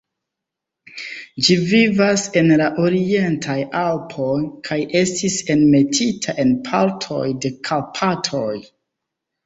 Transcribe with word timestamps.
Ĝi 1.47 1.57
vivas 1.73 2.23
en 2.41 2.49
la 2.63 2.71
Orientaj 2.85 3.59
Alpoj, 3.83 4.33
kaj 4.71 4.81
estis 5.05 5.39
enmetita 5.59 6.39
en 6.47 6.59
partoj 6.73 7.25
de 7.47 7.57
Karpatoj. 7.71 8.55